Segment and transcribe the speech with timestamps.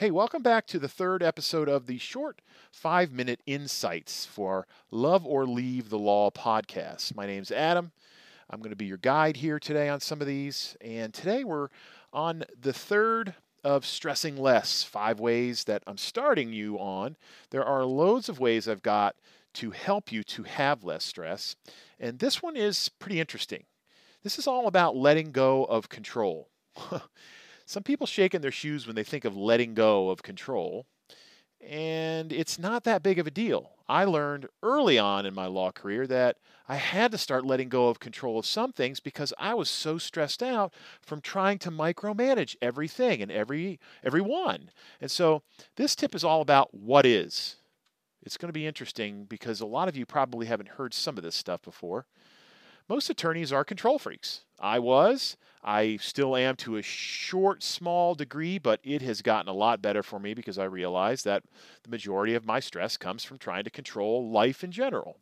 [0.00, 2.40] Hey, welcome back to the third episode of the short
[2.72, 7.14] five minute insights for Love or Leave the Law podcast.
[7.14, 7.92] My name's Adam.
[8.48, 10.74] I'm going to be your guide here today on some of these.
[10.80, 11.68] And today we're
[12.14, 17.18] on the third of stressing less five ways that I'm starting you on.
[17.50, 19.16] There are loads of ways I've got
[19.52, 21.56] to help you to have less stress.
[21.98, 23.64] And this one is pretty interesting.
[24.22, 26.48] This is all about letting go of control.
[27.70, 30.86] Some people shake in their shoes when they think of letting go of control,
[31.60, 33.70] and it's not that big of a deal.
[33.88, 37.86] I learned early on in my law career that I had to start letting go
[37.86, 42.56] of control of some things because I was so stressed out from trying to micromanage
[42.60, 44.72] everything and every everyone.
[45.00, 45.44] And so
[45.76, 47.54] this tip is all about what is.
[48.20, 51.22] It's going to be interesting because a lot of you probably haven't heard some of
[51.22, 52.06] this stuff before.
[52.90, 54.40] Most attorneys are control freaks.
[54.58, 55.36] I was.
[55.62, 60.02] I still am to a short, small degree, but it has gotten a lot better
[60.02, 61.44] for me because I realize that
[61.84, 65.18] the majority of my stress comes from trying to control life in general.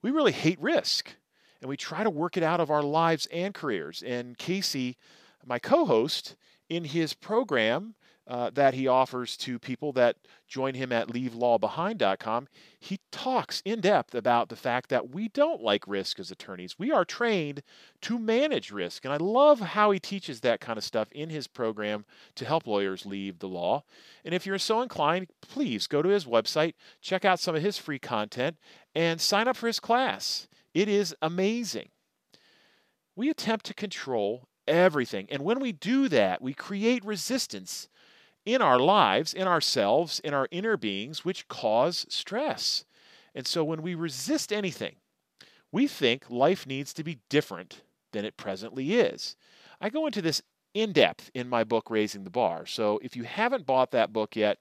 [0.00, 1.14] We really hate risk,
[1.60, 4.02] and we try to work it out of our lives and careers.
[4.02, 4.96] And Casey,
[5.44, 6.34] my co host,
[6.70, 7.94] in his program,
[8.28, 12.46] uh, that he offers to people that join him at leavelawbehind.com,
[12.78, 16.78] he talks in depth about the fact that we don't like risk as attorneys.
[16.78, 17.62] We are trained
[18.02, 19.04] to manage risk.
[19.04, 22.04] And I love how he teaches that kind of stuff in his program
[22.36, 23.82] to help lawyers leave the law.
[24.24, 27.78] And if you're so inclined, please go to his website, check out some of his
[27.78, 28.56] free content,
[28.94, 30.46] and sign up for his class.
[30.74, 31.88] It is amazing.
[33.16, 35.26] We attempt to control everything.
[35.30, 37.88] And when we do that, we create resistance
[38.44, 42.84] in our lives, in ourselves, in our inner beings, which cause stress.
[43.34, 44.96] And so when we resist anything,
[45.70, 49.36] we think life needs to be different than it presently is.
[49.80, 50.42] I go into this
[50.74, 52.66] in depth in my book, Raising the Bar.
[52.66, 54.58] So if you haven't bought that book yet,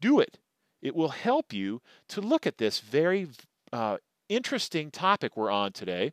[0.00, 0.38] do it.
[0.80, 3.28] It will help you to look at this very
[3.72, 6.12] uh, interesting topic we're on today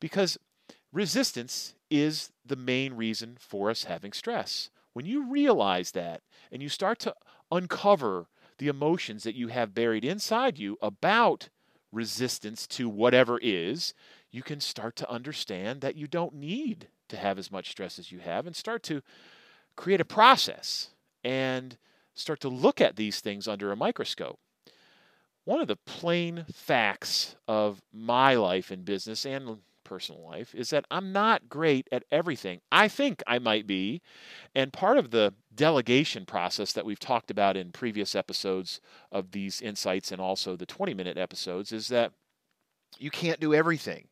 [0.00, 0.38] because
[0.92, 4.70] resistance is the main reason for us having stress.
[4.92, 7.14] When you realize that and you start to
[7.50, 8.26] uncover
[8.58, 11.48] the emotions that you have buried inside you about
[11.92, 13.94] resistance to whatever is,
[14.30, 18.12] you can start to understand that you don't need to have as much stress as
[18.12, 19.02] you have and start to
[19.76, 20.90] create a process
[21.24, 21.76] and
[22.14, 24.38] start to look at these things under a microscope.
[25.44, 29.58] One of the plain facts of my life in business and
[29.90, 32.60] personal life is that I'm not great at everything.
[32.70, 34.00] I think I might be.
[34.54, 38.80] And part of the delegation process that we've talked about in previous episodes
[39.10, 42.12] of these insights and also the 20 minute episodes is that
[42.98, 44.06] you can't do everything.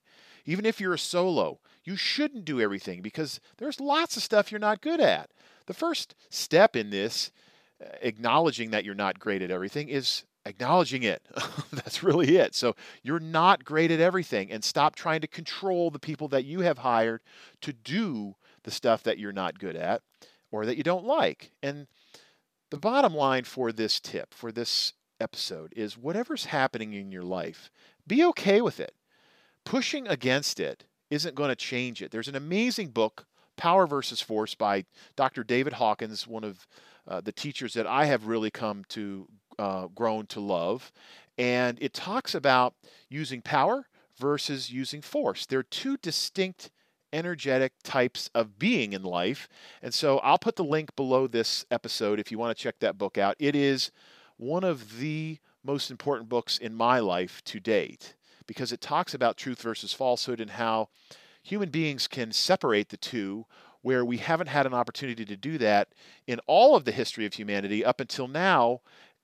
[0.45, 4.59] Even if you're a solo, you shouldn't do everything because there's lots of stuff you're
[4.59, 5.31] not good at.
[5.67, 7.31] The first step in this,
[7.81, 11.23] uh, acknowledging that you're not great at everything, is acknowledging it.
[11.73, 12.55] That's really it.
[12.55, 16.61] So you're not great at everything and stop trying to control the people that you
[16.61, 17.21] have hired
[17.61, 20.03] to do the stuff that you're not good at
[20.51, 21.53] or that you don't like.
[21.63, 21.87] And
[22.71, 27.71] the bottom line for this tip, for this episode, is whatever's happening in your life,
[28.07, 28.95] be okay with it.
[29.65, 32.11] Pushing against it isn't going to change it.
[32.11, 33.27] There's an amazing book,
[33.57, 34.85] Power versus Force, by
[35.17, 35.45] Dr.
[35.45, 36.67] David Hawkins, one of
[37.07, 40.93] uh, the teachers that I have really come to uh, grown to love.
[41.37, 42.75] And it talks about
[43.09, 43.87] using power
[44.19, 45.47] versus using force.
[45.47, 46.71] They're two distinct
[47.13, 49.49] energetic types of being in life.
[49.83, 52.99] And so I'll put the link below this episode if you want to check that
[52.99, 53.37] book out.
[53.39, 53.91] It is
[54.37, 58.15] one of the most important books in my life to date
[58.47, 60.89] because it talks about truth versus falsehood and how
[61.43, 63.47] human beings can separate the two
[63.83, 65.89] where we haven't had an opportunity to do that
[66.27, 68.81] in all of the history of humanity up until now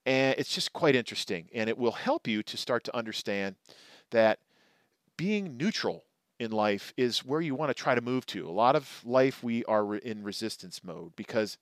[0.07, 1.49] and it's just quite interesting.
[1.55, 3.57] And it will help you to start to understand
[4.11, 4.39] that
[5.17, 6.05] being neutral
[6.39, 8.49] in life is where you want to try to move to.
[8.49, 11.59] A lot of life, we are in resistance mode because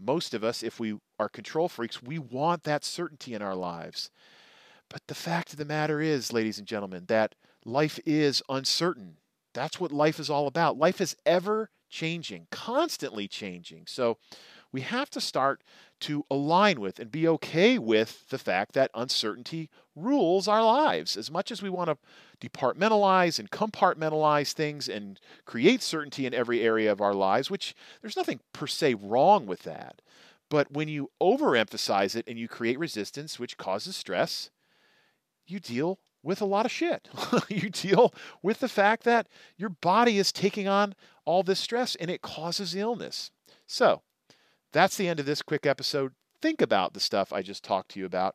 [0.00, 4.10] most of us, if we are control freaks, we want that certainty in our lives.
[4.88, 7.34] But the fact of the matter is, ladies and gentlemen, that
[7.64, 9.16] life is uncertain.
[9.54, 10.78] That's what life is all about.
[10.78, 13.84] Life is ever changing, constantly changing.
[13.86, 14.18] So
[14.72, 15.62] we have to start
[16.00, 21.16] to align with and be okay with the fact that uncertainty rules our lives.
[21.16, 26.62] As much as we want to departmentalize and compartmentalize things and create certainty in every
[26.62, 30.00] area of our lives, which there's nothing per se wrong with that.
[30.48, 34.50] But when you overemphasize it and you create resistance, which causes stress,
[35.46, 37.08] you deal with a lot of shit.
[37.48, 42.10] you deal with the fact that your body is taking on all this stress and
[42.10, 43.30] it causes illness.
[43.66, 44.02] So,
[44.72, 46.12] that's the end of this quick episode.
[46.40, 48.34] think about the stuff I just talked to you about.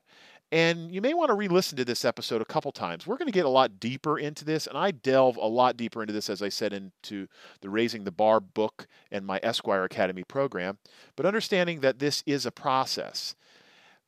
[0.49, 3.05] And you may want to re listen to this episode a couple times.
[3.05, 6.01] We're going to get a lot deeper into this, and I delve a lot deeper
[6.01, 7.27] into this, as I said, into
[7.59, 10.77] the Raising the Bar book and my Esquire Academy program.
[11.17, 13.35] But understanding that this is a process.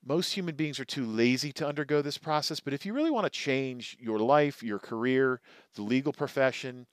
[0.05, 3.25] Most human beings are too lazy to undergo this process, but if you really want
[3.25, 5.41] to change your life, your career,
[5.75, 6.85] the legal profession,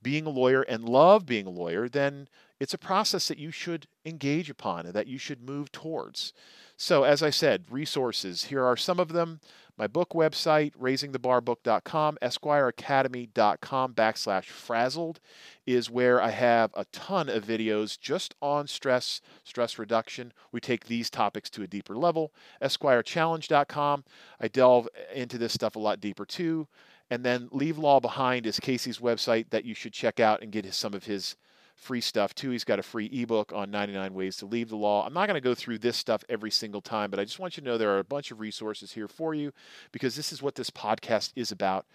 [0.00, 2.28] being a lawyer, and love being a lawyer, then
[2.62, 6.32] it's a process that you should engage upon and that you should move towards.
[6.76, 9.40] So, as I said, resources, here are some of them.
[9.76, 15.18] My book website, raisingthebarbook.com, esquireacademy.com backslash frazzled
[15.66, 20.32] is where I have a ton of videos just on stress, stress reduction.
[20.52, 22.32] We take these topics to a deeper level.
[22.62, 24.04] Esquirechallenge.com,
[24.40, 26.68] I delve into this stuff a lot deeper too.
[27.10, 30.72] And then Leave Law Behind is Casey's website that you should check out and get
[30.72, 31.34] some of his
[31.74, 32.50] free stuff too.
[32.50, 35.04] He's got a free ebook on 99 ways to leave the law.
[35.06, 37.56] I'm not going to go through this stuff every single time, but I just want
[37.56, 39.52] you to know there are a bunch of resources here for you
[39.90, 41.86] because this is what this podcast is about.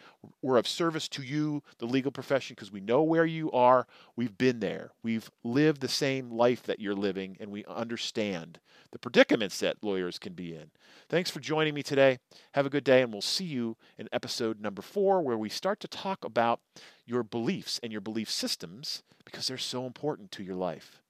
[0.41, 3.87] We're of service to you, the legal profession, because we know where you are.
[4.15, 4.91] We've been there.
[5.03, 8.59] We've lived the same life that you're living, and we understand
[8.91, 10.71] the predicaments that lawyers can be in.
[11.09, 12.19] Thanks for joining me today.
[12.53, 15.79] Have a good day, and we'll see you in episode number four, where we start
[15.81, 16.59] to talk about
[17.07, 21.01] your beliefs and your belief systems because they're so important to your life.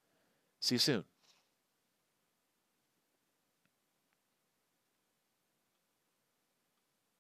[0.61, 1.03] See you soon.